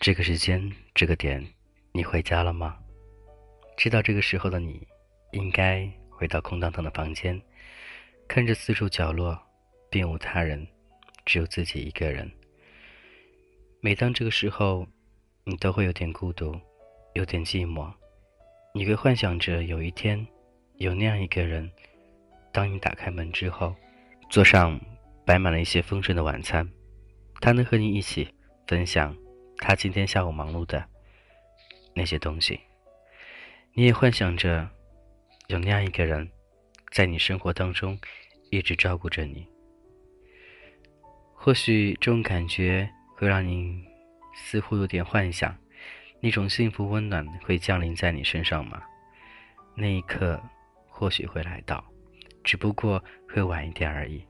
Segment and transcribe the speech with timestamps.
[0.00, 1.42] 这个时间，这个点，
[1.92, 2.76] 你回家了吗？
[3.74, 4.86] 知道这个时候的你，
[5.32, 7.40] 应该回到空荡荡的房间，
[8.28, 9.40] 看着四处角落，
[9.90, 10.66] 并无他人，
[11.24, 12.30] 只有自己一个人。
[13.80, 14.86] 每当这个时候，
[15.44, 16.54] 你都会有点孤独，
[17.14, 17.90] 有点寂寞。
[18.76, 20.26] 你会幻想着有一天，
[20.78, 21.70] 有那样一个人，
[22.50, 23.72] 当你打开门之后，
[24.28, 24.80] 桌上
[25.24, 26.68] 摆满了一些丰盛的晚餐，
[27.40, 28.28] 他能和你一起
[28.66, 29.16] 分享。
[29.58, 30.84] 他今天下午忙碌的
[31.94, 32.58] 那些东西，
[33.74, 34.68] 你也幻想着
[35.46, 36.28] 有那样一个人，
[36.90, 37.96] 在你生活当中
[38.50, 39.46] 一直照顾着你。
[41.32, 43.84] 或许这种感觉会让你
[44.34, 45.56] 似乎有点幻想，
[46.24, 48.82] 那种幸福温暖会降临在你身上吗？
[49.74, 50.42] 那一刻
[50.88, 51.84] 或许会来到，
[52.42, 54.24] 只不过会晚一点而已。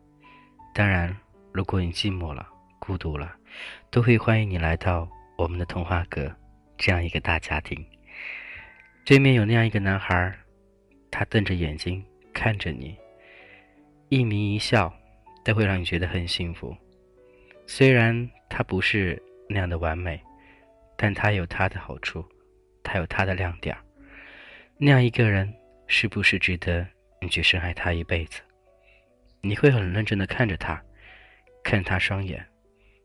[0.74, 1.16] 当然，
[1.52, 2.48] 如果你寂寞了、
[2.80, 3.36] 孤独了，
[3.92, 5.08] 都会欢迎你来到。
[5.38, 6.34] 我们的童话阁，
[6.76, 7.86] 这样一个大家庭，
[9.04, 10.36] 对面有那样一个男孩，
[11.12, 12.96] 他瞪着眼睛看着你，
[14.08, 14.92] 一颦一笑
[15.44, 16.76] 都会让你觉得很幸福。
[17.68, 20.20] 虽然他不是那样的完美，
[20.96, 22.24] 但他有他的好处，
[22.82, 23.76] 他有他的亮点。
[24.76, 25.52] 那样一个人，
[25.86, 26.86] 是不是值得
[27.20, 28.40] 你去深爱他一辈子？
[29.40, 30.82] 你会很认真的看着他，
[31.62, 32.44] 看他双眼，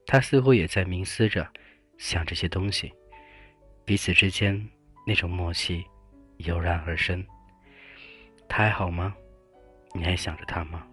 [0.05, 1.47] 他似乎也在冥思着。
[1.97, 2.93] 想这些东西，
[3.83, 4.65] 彼此之间
[5.05, 5.83] 那种默契
[6.37, 7.21] 油然而生。
[8.47, 9.13] 他还好吗？
[9.93, 10.87] 你还想着他吗？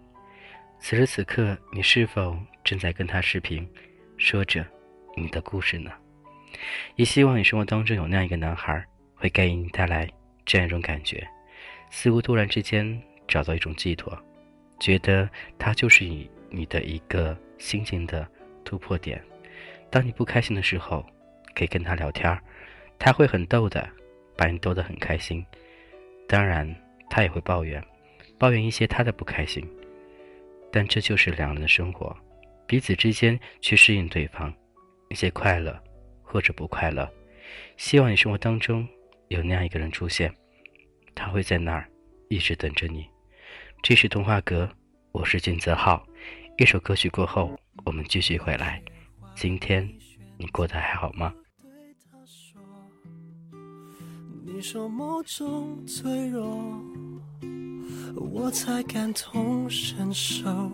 [0.79, 3.65] 此时此刻，你是否正在跟他视频，
[4.17, 4.65] 说着
[5.15, 5.91] 你的故事呢？
[6.95, 8.83] 也希望你生活当中有那样一个男孩，
[9.15, 10.09] 会给你带来
[10.45, 11.27] 这样一种感觉，
[11.89, 14.17] 似乎突然之间找到一种寄托，
[14.79, 18.27] 觉得他就是你你的一个心情的
[18.63, 19.21] 突破点。
[19.89, 21.05] 当你不开心的时候，
[21.55, 22.37] 可以跟他聊天
[22.99, 23.87] 他会很逗的，
[24.35, 25.45] 把你逗得很开心。
[26.27, 26.73] 当然，
[27.09, 27.83] 他也会抱怨，
[28.37, 29.65] 抱怨一些他的不开心。
[30.71, 32.15] 但这就是两人的生活，
[32.67, 34.53] 彼此之间去适应对方，
[35.09, 35.81] 一些快乐
[36.27, 37.09] 或者不快乐。
[37.77, 38.87] 希望你生活当中
[39.29, 40.33] 有那样一个人出现，
[41.15, 41.89] 他会在那儿
[42.29, 43.07] 一直等着你。
[43.81, 44.69] 这是童话阁，
[45.13, 46.05] 我是金泽浩。
[46.57, 48.81] 一首歌曲过后，我们继续回来。
[49.35, 49.87] 今天
[50.37, 51.33] 你过得还好吗？
[54.43, 56.81] 你说某种脆弱，
[58.15, 60.71] 我才感同身受。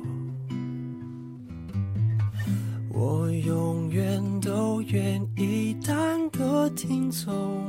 [3.05, 7.61] 我永远都愿意当个听众，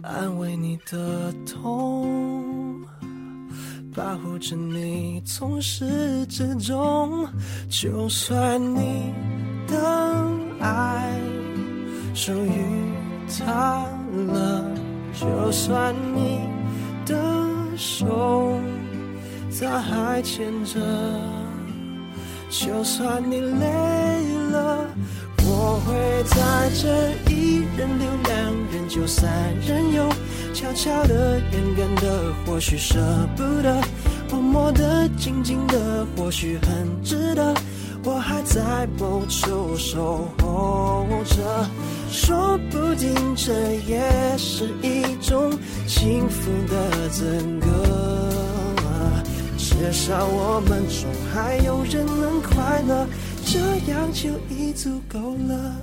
[0.00, 2.80] 安慰你的痛，
[3.92, 7.26] 保护着你从始至终。
[7.68, 9.12] 就算你。
[9.70, 10.28] 的
[10.58, 11.16] 爱
[12.12, 12.50] 属于
[13.38, 13.86] 他
[14.32, 14.64] 了，
[15.14, 16.40] 就算你
[17.06, 17.16] 的
[17.76, 18.58] 手
[19.60, 20.80] 他还牵着，
[22.50, 23.66] 就算你累
[24.50, 24.84] 了，
[25.38, 25.94] 我会
[26.24, 29.30] 在这一人留两人就三
[29.66, 30.08] 人游，
[30.52, 32.98] 悄悄的、远远的，或许舍
[33.36, 33.80] 不得，
[34.30, 37.54] 默默的、静静的，或许很值得。
[38.02, 41.68] 我还在某处守候着，
[42.10, 43.52] 说不定这
[43.86, 44.02] 也
[44.36, 45.52] 是一种
[45.86, 47.99] 幸福的资格。
[49.80, 53.06] 至少我们中还有人能快乐，
[53.46, 53.58] 这
[53.90, 55.18] 样就已足够
[55.48, 55.74] 了。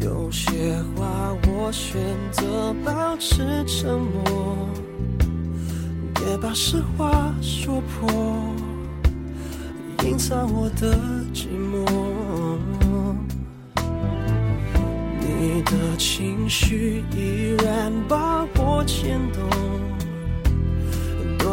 [0.00, 0.50] 有些
[0.96, 2.00] 话我选
[2.32, 4.66] 择保持沉默。
[6.14, 8.10] 别把实话说破，
[10.04, 10.96] 隐藏我的
[11.34, 11.84] 寂寞。
[15.20, 19.42] 你的情绪依然把我牵动，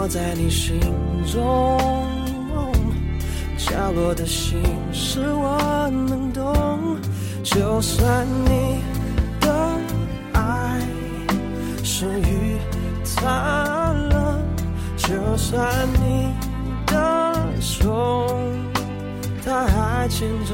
[0.04, 0.80] 我在你心
[1.32, 1.78] 中
[3.56, 4.60] 角落的心
[4.92, 6.98] 事我能懂。
[7.44, 8.82] 就算你
[9.40, 9.78] 的
[10.34, 10.82] 爱
[11.84, 12.58] 属于
[13.16, 14.44] 他了。
[14.98, 16.34] 就算你
[16.88, 18.26] 的手
[19.46, 20.52] 他还牵着，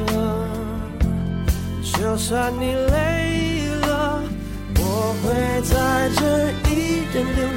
[1.93, 4.21] 就算你累了，
[4.75, 7.56] 我会在这一人留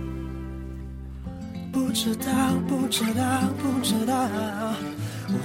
[1.91, 2.31] 不知道，
[2.69, 3.21] 不知道，
[3.61, 4.15] 不知道。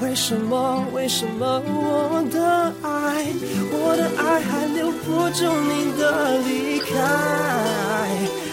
[0.00, 0.84] 为什么？
[0.92, 3.26] 为什么我的爱，
[3.72, 6.86] 我的爱还留不住你的离开，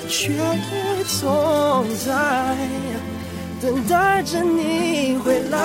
[0.09, 0.33] 却
[1.19, 2.57] 总在
[3.61, 5.55] 等待着你回来。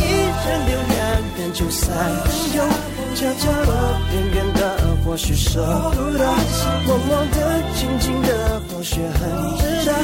[0.00, 0.02] 一
[0.46, 0.96] 人留两
[1.36, 2.24] 人就三人
[2.56, 2.64] 游，
[3.14, 3.70] 角角落
[4.14, 4.36] 远远，
[5.06, 5.60] 或许舍
[5.94, 6.24] 不得，
[6.84, 9.20] 默默的、静静的，或许很
[9.56, 9.94] 值得。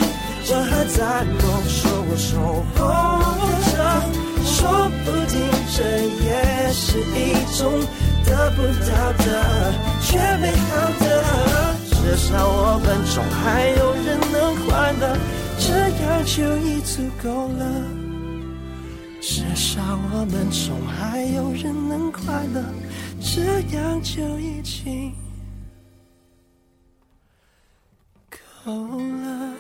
[0.49, 2.31] 我还在梦，说我守
[2.79, 2.81] 候
[3.73, 3.75] 着，
[4.45, 4.55] 说
[5.05, 5.35] 不定
[5.75, 5.77] 这
[6.25, 6.27] 也
[6.73, 7.61] 是一种
[8.25, 8.91] 得不到
[9.25, 9.27] 的
[10.03, 10.09] 却
[10.39, 10.71] 美好
[11.01, 11.05] 的。
[11.91, 14.35] 至少我们中还有人能
[14.67, 15.03] 快乐，
[15.59, 15.67] 这
[16.05, 16.35] 样就
[16.67, 18.02] 已足够了。
[19.25, 22.61] 至少我们中还有人能快乐，
[23.21, 25.15] 这样就已经
[28.65, 29.55] 够了。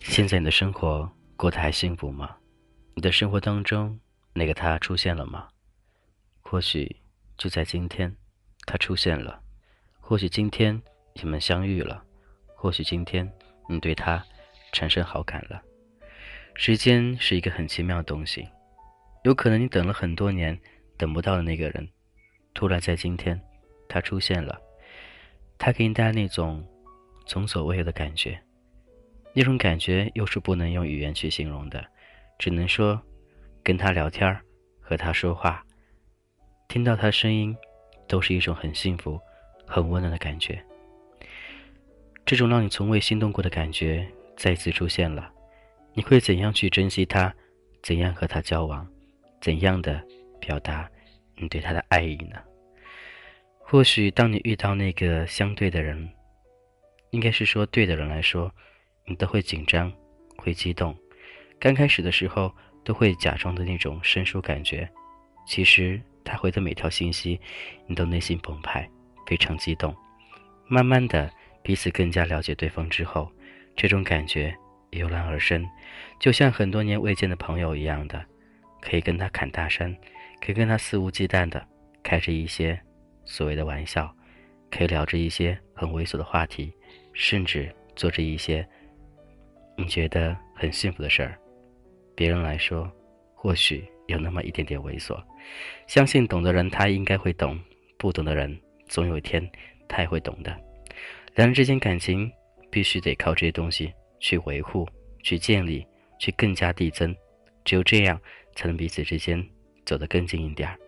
[0.00, 2.36] 现在你的生活过得还幸福吗？
[2.94, 3.98] 你的生活当中
[4.34, 5.48] 那个他出现了吗？
[6.42, 6.94] 或许
[7.38, 8.14] 就在今天，
[8.66, 9.40] 他出现了；
[9.98, 10.78] 或许今天
[11.14, 12.04] 你们相遇了；
[12.54, 13.26] 或许今天
[13.66, 14.22] 你对他
[14.72, 15.62] 产生好感了。
[16.54, 18.46] 时间是一个很奇妙的东西，
[19.24, 20.58] 有可能你等了很多年
[20.96, 21.88] 等不到的那个人，
[22.52, 23.40] 突然在今天
[23.88, 24.60] 他出现了，
[25.56, 26.66] 他给你带来那种
[27.26, 28.38] 从所未有的感觉。
[29.34, 31.82] 那种感觉又是不能用语言去形容的，
[32.38, 33.00] 只能说，
[33.62, 34.38] 跟他聊天
[34.78, 35.64] 和他说话，
[36.68, 37.56] 听到他声音，
[38.06, 39.18] 都是一种很幸福、
[39.66, 40.62] 很温暖的感觉。
[42.26, 45.30] 这种让你从未心动过的感觉再次出现了，
[45.94, 47.32] 你会怎样去珍惜他？
[47.82, 48.86] 怎样和他交往？
[49.40, 50.02] 怎样的
[50.40, 50.88] 表达
[51.36, 52.36] 你对他的爱意呢？
[53.58, 56.08] 或许当你遇到那个相对的人，
[57.10, 58.52] 应该是说对的人来说。
[59.04, 59.92] 你都会紧张，
[60.36, 60.96] 会激动，
[61.58, 64.88] 刚开始的时候都会假装的那种生疏感觉，
[65.44, 67.40] 其实他回的每条信息，
[67.88, 68.88] 你都内心澎湃，
[69.26, 69.92] 非常激动。
[70.68, 71.28] 慢慢的，
[71.64, 73.28] 彼此更加了解对方之后，
[73.76, 74.54] 这种感觉
[74.90, 75.66] 油然而生，
[76.20, 78.24] 就像很多年未见的朋友一样的，
[78.80, 79.94] 可以跟他侃大山，
[80.40, 81.64] 可以跟他肆无忌惮的
[82.02, 82.78] 开着一些
[83.24, 84.14] 所谓的玩笑，
[84.70, 86.72] 可以聊着一些很猥琐的话题，
[87.12, 88.66] 甚至做着一些。
[89.74, 91.38] 你觉得很幸福的事儿，
[92.14, 92.90] 别人来说
[93.34, 95.18] 或许有那么一点点猥琐。
[95.86, 97.58] 相信懂的人他应该会懂，
[97.96, 99.50] 不懂的人总有一天
[99.88, 100.54] 他也会懂的。
[101.34, 102.30] 两人之间感情
[102.72, 104.88] 必须得靠这些东西去维护、
[105.22, 105.86] 去建立、
[106.18, 107.14] 去更加递增，
[107.66, 108.18] 只有这样
[108.56, 109.46] 才能彼此之间
[109.84, 110.78] 走得更近一点儿。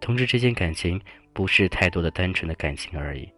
[0.00, 1.00] 同志之间感情
[1.32, 3.30] 不是太多的单纯的感情而已，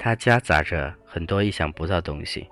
[0.00, 2.44] 它夹杂着很多意想不到东西。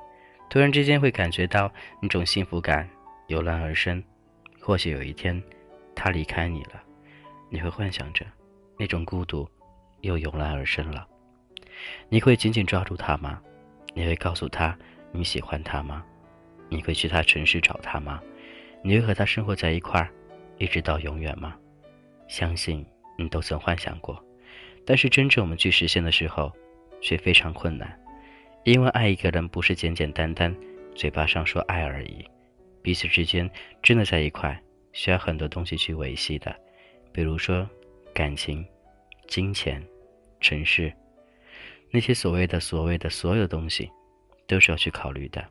[0.49, 2.89] 突然之间会感觉到那种幸福感
[3.27, 4.03] 油然而生，
[4.61, 5.43] 或许有一天
[5.97, 6.81] 他离开你了，
[7.51, 8.25] 你会幻想着
[8.79, 9.49] 那种孤独
[10.03, 11.07] 又油然而生了。
[12.09, 13.43] 你会紧紧抓住他吗？
[13.95, 14.77] 你会告诉他
[15.13, 16.05] 你喜欢他吗？
[16.69, 18.21] 你会去他城市找他吗？
[18.83, 20.11] 你会和他生活在一块儿，
[20.59, 21.57] 一直到永远吗？
[22.29, 22.87] 相信
[23.19, 24.25] 你都曾幻想过，
[24.87, 26.53] 但是真正我们去实现的时候，
[27.01, 27.99] 却非常困难。
[28.65, 30.55] 因为爱一个人不是简简单单
[30.95, 32.25] 嘴巴上说爱而已，
[32.83, 33.51] 彼此之间
[33.83, 34.57] 真的在一块，
[34.93, 36.55] 需要很多东西去维系的，
[37.13, 37.69] 比如说
[38.15, 38.65] 感情、
[39.27, 39.83] 金钱、
[40.41, 40.93] 城市，
[41.91, 43.91] 那些所谓的所谓的所有东西，
[44.47, 45.45] 都是要去考虑的。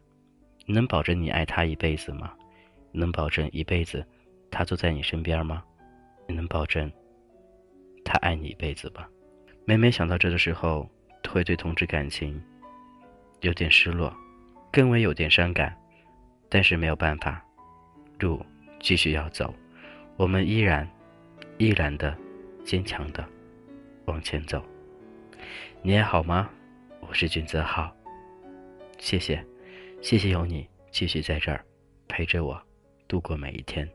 [0.66, 2.34] 能保证你爱他一辈子吗？
[2.92, 4.06] 能保证一辈子
[4.50, 5.64] 他坐在你身边吗？
[6.28, 6.92] 你能保证
[8.06, 9.06] 他爱你一辈子吗？
[9.66, 10.90] 每每想到这的时候，
[11.30, 12.42] 会对同志感情。
[13.42, 14.14] 有点失落，
[14.72, 15.76] 更为有点伤感，
[16.50, 17.44] 但是没有办法，
[18.20, 18.46] 路
[18.80, 19.54] 继续要走，
[20.18, 20.90] 我们依然，
[21.58, 22.18] 依然的，
[22.66, 23.26] 坚强的
[24.06, 24.64] 往前走。
[25.82, 26.50] 你还好吗？
[27.02, 27.92] 我是君泽浩，
[29.00, 29.44] 谢谢，
[30.02, 31.64] 谢谢有你继续在这儿
[32.08, 32.62] 陪着我
[33.08, 33.90] 度过每一天。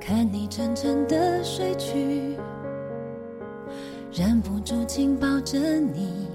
[0.00, 2.38] 看你沉沉的睡去，
[4.10, 6.27] 忍不住紧抱着你，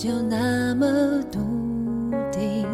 [0.00, 0.86] 就那么
[1.30, 1.38] 笃
[2.32, 2.66] 定。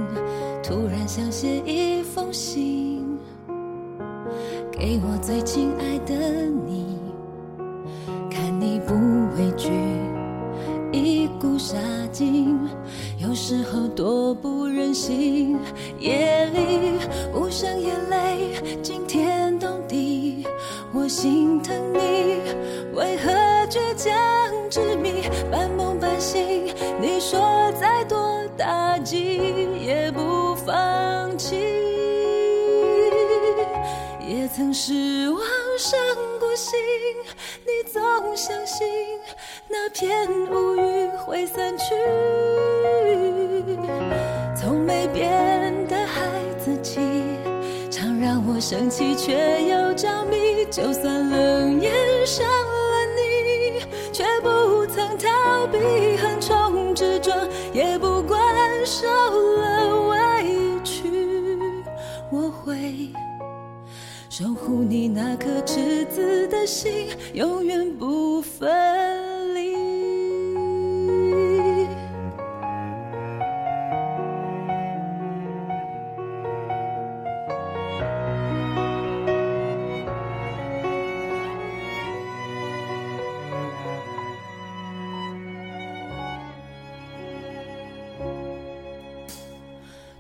[0.63, 3.19] 突然想写一封信，
[4.71, 6.15] 给我最亲爱的
[6.69, 7.01] 你，
[8.31, 8.95] 看你不
[9.37, 9.73] 畏惧。
[10.93, 11.77] 一股杀
[12.13, 12.57] 劲，
[13.19, 15.59] 有时候多不忍心。
[15.99, 16.93] 夜里
[17.35, 18.53] 无声眼泪
[18.85, 20.47] 惊天动地，
[20.95, 21.99] 我心疼你，
[22.95, 23.33] 为何
[23.69, 24.15] 倔强
[36.57, 36.79] 心，
[37.65, 38.87] 你总相信。
[39.69, 41.95] 那片乌云会散去，
[44.59, 47.01] 从没变的孩子气，
[47.91, 49.35] 常让我生气却
[49.65, 50.65] 又着迷。
[50.71, 51.95] 就算冷眼
[52.27, 53.81] 伤了你，
[54.13, 55.79] 却不曾逃避
[64.39, 68.69] 守护你那颗赤子的心，永远不分
[69.55, 69.75] 离。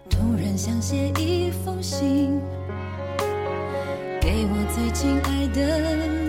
[0.08, 0.56] 突然。
[0.56, 2.40] 想写一封信，
[4.36, 6.25] 给我最亲爱的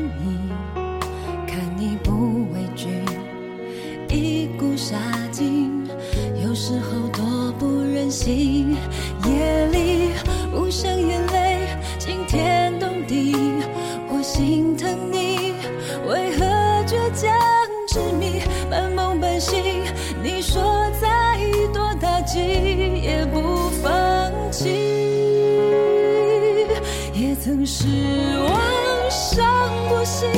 [27.98, 30.30] 失望伤过心，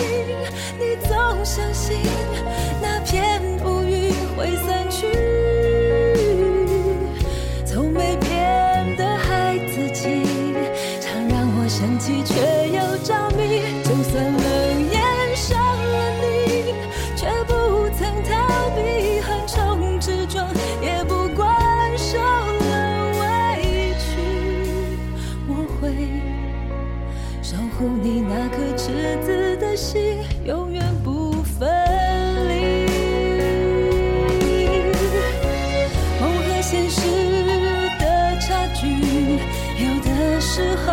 [0.77, 1.97] 你总相信
[2.81, 5.58] 那片乌云会散去。
[40.59, 40.88] 之后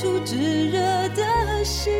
[0.00, 0.34] 出炙
[0.70, 0.80] 热
[1.10, 1.92] 的心，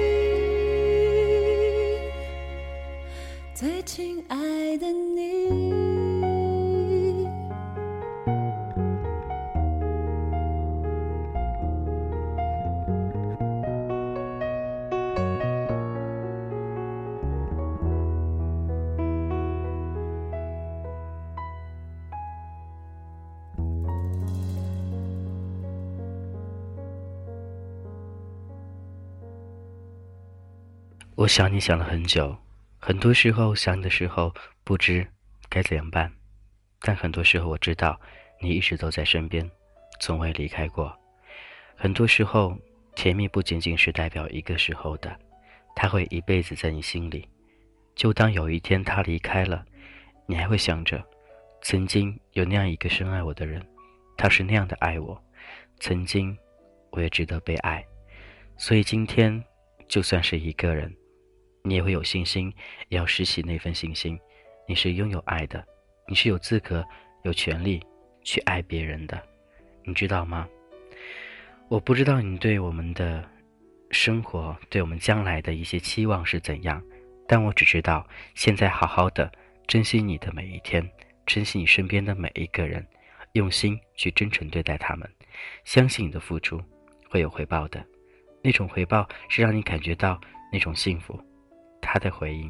[31.31, 32.37] 想你想了很久，
[32.81, 34.35] 很多时候想你的时候
[34.65, 35.07] 不知
[35.49, 36.13] 该怎样办，
[36.81, 37.99] 但很多时候我知道
[38.41, 39.49] 你一直都在身边，
[40.01, 40.93] 从未离开过。
[41.77, 42.59] 很多时候，
[42.97, 45.17] 甜蜜不仅仅是代表一个时候的，
[45.77, 47.29] 它会一辈子在你心里。
[47.95, 49.65] 就当有一天他离开了，
[50.27, 51.01] 你还会想着，
[51.63, 53.65] 曾经有那样一个深爱我的人，
[54.17, 55.17] 他是那样的爱我，
[55.79, 56.37] 曾经
[56.91, 57.87] 我也值得被爱，
[58.57, 59.41] 所以今天
[59.87, 60.93] 就算是一个人。
[61.63, 62.53] 你也会有信心，
[62.89, 64.19] 也要拾起那份信心。
[64.67, 65.65] 你是拥有爱的，
[66.09, 66.85] 你是有资格、
[67.23, 67.83] 有权利
[68.23, 69.21] 去爱别人的，
[69.85, 70.49] 你知道吗？
[71.69, 73.25] 我不知道你对我们的
[73.91, 76.83] 生活、对我们将来的一些期望是怎样，
[77.29, 79.31] 但我只知道，现在好好的
[79.67, 80.89] 珍惜你的每一天，
[81.27, 82.85] 珍惜你身边的每一个人，
[83.33, 85.09] 用心去真诚对待他们，
[85.65, 86.61] 相信你的付出
[87.09, 87.85] 会有回报的，
[88.43, 90.21] 那种回报是让你感觉到
[90.53, 91.21] 那种幸福，
[91.93, 92.49] 他的回应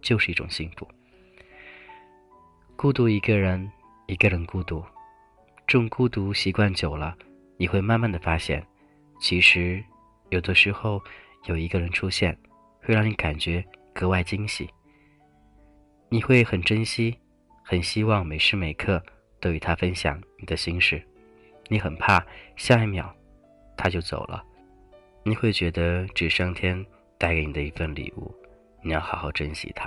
[0.00, 0.86] 就是一种幸福。
[2.76, 3.68] 孤独一个人，
[4.06, 4.80] 一个人孤独，
[5.66, 7.16] 这种孤独习惯久了，
[7.56, 8.64] 你会慢慢的发现，
[9.18, 9.82] 其实
[10.28, 11.02] 有的时候
[11.46, 12.38] 有一个人出现，
[12.80, 14.70] 会让你感觉格外惊喜。
[16.08, 17.18] 你会很珍惜，
[17.64, 19.02] 很希望每时每刻
[19.40, 21.04] 都与他分享你的心事，
[21.66, 22.24] 你很怕
[22.54, 23.12] 下一秒
[23.76, 24.44] 他就走了，
[25.24, 26.86] 你会觉得这上天
[27.18, 28.32] 带给你的一份礼物，
[28.86, 29.84] 你要好好珍惜它。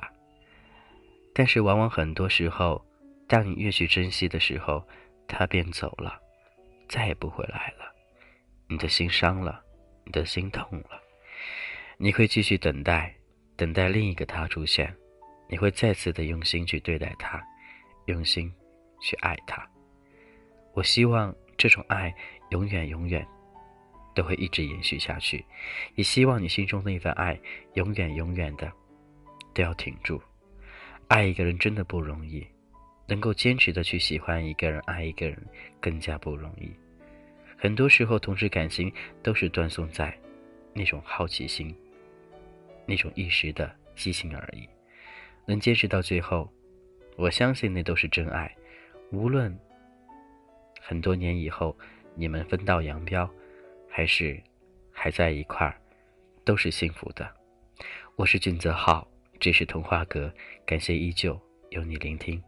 [1.33, 2.85] 但是，往往很多时候，
[3.29, 4.85] 当你越去珍惜的时候，
[5.25, 6.19] 他便走了，
[6.89, 7.95] 再也不回来了。
[8.67, 9.63] 你的心伤了，
[10.03, 11.01] 你的心痛了，
[11.97, 13.15] 你会继续等待，
[13.55, 14.93] 等待另一个他出现。
[15.47, 17.41] 你会再次的用心去对待他，
[18.07, 18.53] 用心
[19.01, 19.65] 去爱他。
[20.73, 22.13] 我希望这种爱
[22.49, 23.25] 永远永远
[24.13, 25.45] 都会一直延续下去，
[25.95, 27.39] 也希望你心中那份爱
[27.75, 28.69] 永远永远的
[29.53, 30.21] 都要挺住。
[31.07, 32.45] 爱一个人真的不容易，
[33.07, 35.37] 能够坚持的去喜欢一个人、爱一个人
[35.79, 36.71] 更加不容易。
[37.57, 40.15] 很多时候，同时感情都是断送在
[40.73, 41.75] 那种好奇心、
[42.85, 44.69] 那种一时的激情而已。
[45.45, 46.47] 能坚持到最后，
[47.17, 48.55] 我相信那都是真爱。
[49.11, 49.57] 无论
[50.79, 51.75] 很多年以后
[52.13, 53.27] 你们分道扬镳，
[53.89, 54.39] 还是
[54.91, 55.81] 还在一块儿，
[56.45, 57.27] 都是幸福的。
[58.15, 59.08] 我是俊泽浩。
[59.39, 60.34] 这是童话阁，
[60.65, 62.41] 感谢依旧有你聆听。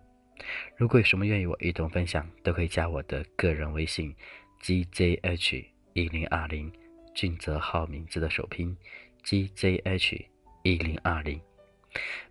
[0.76, 4.14] 如果有什么愿意我一同分享，都可以加我的个人微信
[4.62, 6.70] ：gzh 一零二零，
[7.16, 8.76] 俊泽浩名字的首拼
[9.24, 10.26] ：gzh
[10.64, 11.40] 一零二零。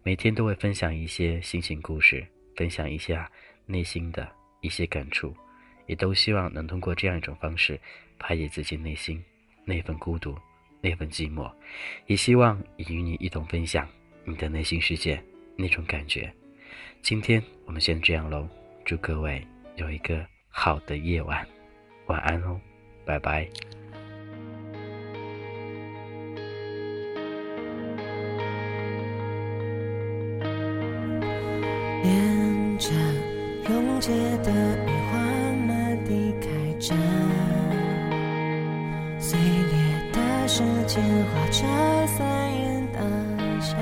[0.02, 3.31] 每天都会分享一些心情故事，分享一下
[3.64, 5.35] 内心的一些感触，
[5.87, 7.81] 也都希望能通过这样一种方式
[8.18, 9.23] 排解自己内心
[9.64, 10.37] 那份孤独、
[10.83, 11.51] 那份寂寞，
[12.07, 13.88] 也希望与你一同分享。
[14.24, 15.22] 你的内心世界
[15.56, 16.33] 那种感觉，
[17.02, 18.48] 今天我们先这样喽。
[18.85, 21.46] 祝各位有一个好的夜晚，
[22.06, 22.61] 晚安哦，
[23.04, 23.48] 拜拜。
[32.02, 32.90] 沿着
[33.68, 34.11] 溶解
[34.42, 34.50] 的
[34.87, 35.18] 雨花
[35.66, 36.94] 满地开着，
[39.18, 42.06] 碎裂的时间画着
[43.61, 43.77] 下。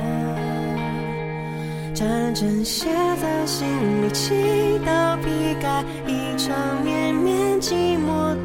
[1.95, 2.87] 战争写
[3.21, 3.67] 在心
[4.03, 4.35] 里，祈
[4.87, 8.37] 祷避开一场绵绵寂寞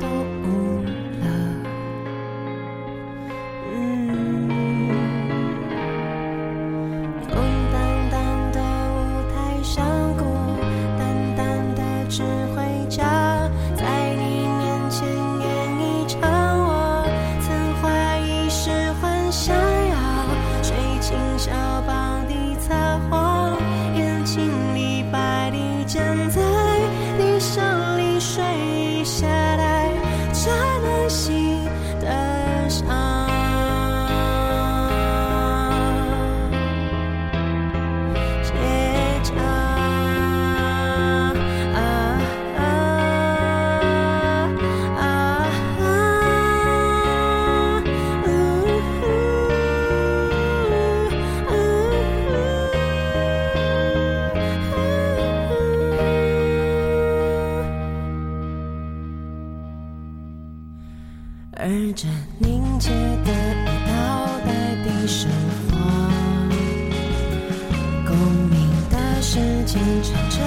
[69.73, 70.37] 时间唱着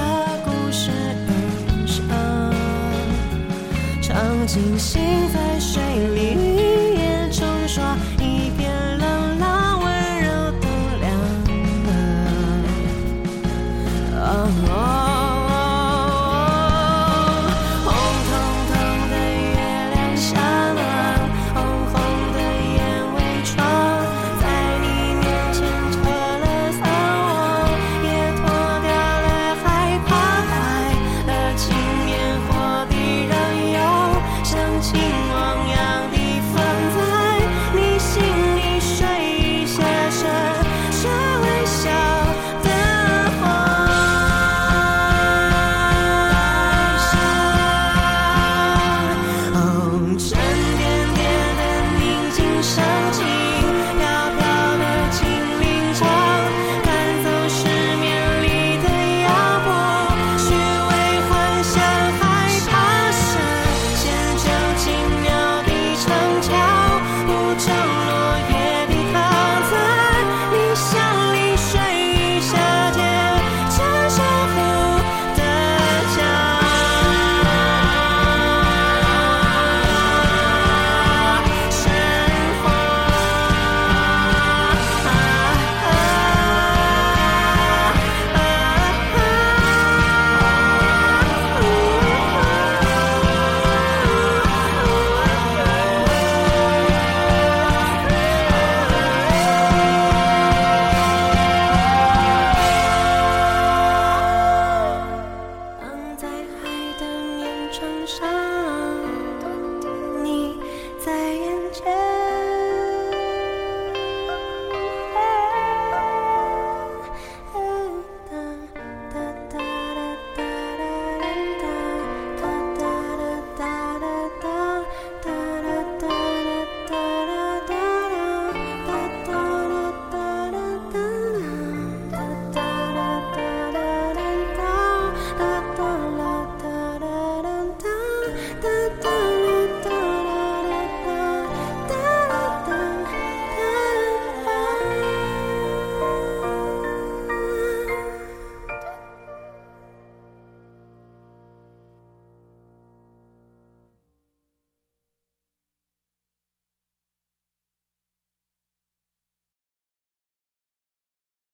[0.44, 0.92] 故事
[1.26, 1.30] 而
[1.84, 2.06] 生，
[4.00, 5.02] 唱进心
[5.34, 5.82] 在水
[6.14, 6.45] 里。